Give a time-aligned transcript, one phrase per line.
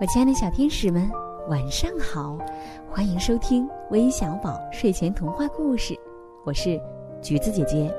[0.00, 1.08] 我亲爱的小天使们，
[1.48, 2.36] 晚上好！
[2.90, 5.96] 欢迎收听微小宝睡前童话故事，
[6.44, 6.80] 我是
[7.22, 7.94] 橘子姐姐。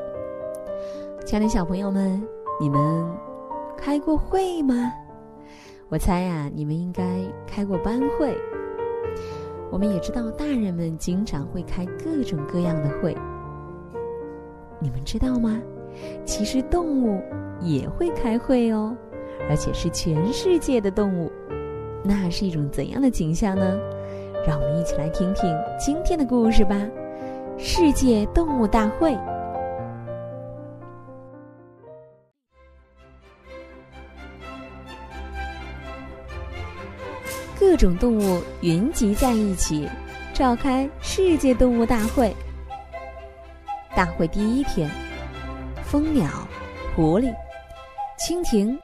[1.26, 2.22] 亲爱的小朋友们，
[2.60, 3.10] 你们
[3.78, 4.92] 开过会吗？
[5.88, 7.02] 我猜呀，你们应该
[7.48, 8.38] 开过班会。
[9.72, 13.16] 我们也知道，大人们经常会开各种各样的会。
[14.80, 15.62] 你们知道吗？
[16.26, 17.24] 其实动物
[17.62, 18.94] 也会开会哦，
[19.50, 21.32] 而且是全世界的动物。
[22.08, 23.80] 那是一种怎样的景象呢？
[24.48, 26.76] 让我们一起来听听今天的故事吧。
[27.58, 29.18] 世界动物大会，
[37.60, 39.90] 各种动物云集在一起，
[40.32, 42.32] 召开世界动物大会。
[43.96, 44.88] 大会第一天，
[45.82, 46.28] 蜂鸟、
[46.96, 47.34] 狐狸、
[48.20, 48.78] 蜻蜓。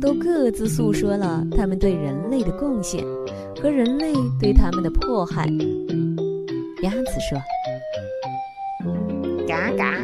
[0.00, 3.04] 都各自诉说了他们对人类的贡献
[3.60, 5.46] 和人类对他们的迫害。
[6.82, 7.38] 鸭子说
[9.48, 9.94] ：“嘎嘎，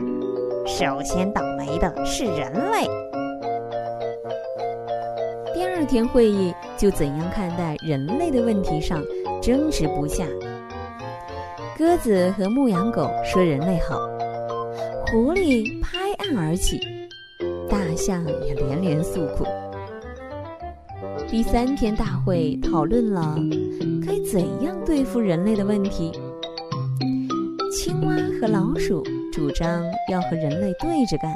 [0.67, 2.87] 首先倒霉的是人类。”
[5.53, 9.03] 第二天会议就怎样看待人类的问题上
[9.43, 10.25] 争执不下。
[11.77, 13.99] 鸽子和牧羊狗说人类好，
[15.07, 16.81] 狐狸拍案而起，
[17.71, 19.47] 大象也连连诉苦。
[21.29, 23.39] 第三天大会讨论了
[24.05, 26.11] 该怎样对付人类的问题。
[27.73, 31.35] 青蛙和老鼠主张要和人类对着干。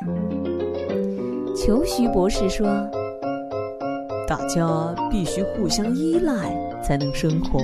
[1.54, 2.66] 裘徐博士说
[4.26, 7.60] ：“大家必须互相依赖才能生活，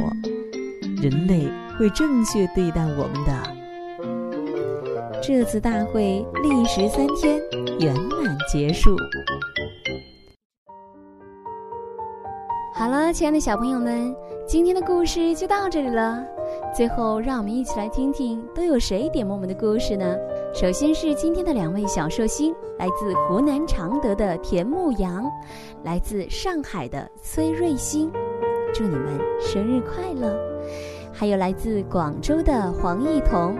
[1.02, 3.54] 人类会正确对待我们的。”
[5.22, 7.38] 这次大会历时三天，
[7.78, 8.96] 圆满结束。
[12.72, 14.14] 好了，亲爱的小朋友们，
[14.46, 16.24] 今天的故事就到这里了。
[16.74, 20.16] 最后，让我们一起来听听都有谁点播我们的故事呢？
[20.54, 25.30] 首先是今天的两位小寿星，来自湖南常德的田牧阳，
[25.84, 28.10] 来自上海的崔瑞星，
[28.72, 30.34] 祝你们生日快乐！
[31.20, 33.54] 还有来自广州的黄艺彤，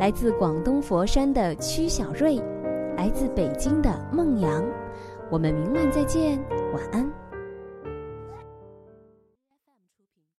[0.00, 2.42] 来自广东佛山的曲小瑞，
[2.96, 4.64] 来自北京的孟阳。
[5.30, 7.23] 我们明晚再见，晚安。